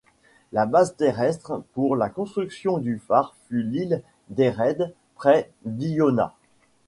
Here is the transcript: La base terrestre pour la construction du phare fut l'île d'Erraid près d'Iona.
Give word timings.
La 0.51 0.65
base 0.65 0.95
terrestre 0.97 1.63
pour 1.73 1.95
la 1.95 2.09
construction 2.09 2.79
du 2.79 2.97
phare 2.97 3.35
fut 3.47 3.61
l'île 3.61 4.01
d'Erraid 4.29 4.95
près 5.13 5.51
d'Iona. 5.63 6.33